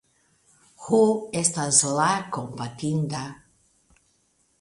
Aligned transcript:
Ho, 0.85 1.01
estas 1.41 1.81
la 1.97 2.07
kompatinda. 2.37 3.21